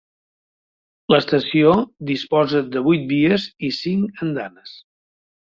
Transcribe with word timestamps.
L'estació 1.13 1.73
disposa 2.13 2.63
de 2.77 2.83
vuit 2.89 3.05
vies 3.13 3.47
i 3.69 3.71
cinc 3.83 4.27
andanes. 4.27 4.75